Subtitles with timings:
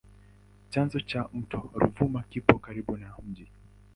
[0.71, 3.47] Chanzo cha mto Ruvuma kipo karibu na mji.